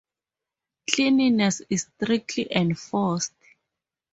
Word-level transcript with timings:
Cleanliness 0.89 1.61
is 1.69 1.87
strictly 1.93 2.47
enforced. 2.51 3.33